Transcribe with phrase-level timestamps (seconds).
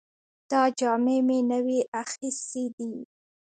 [0.49, 2.91] دا جامې مې نوې اخیستې دي